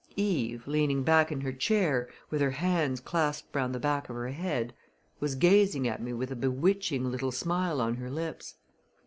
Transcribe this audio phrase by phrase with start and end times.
[0.15, 4.29] Eve, leaning back in her chair, with her hands clasped round the back of her
[4.29, 4.73] head,
[5.19, 8.55] was gazing at me with a bewitching little smile on her lips.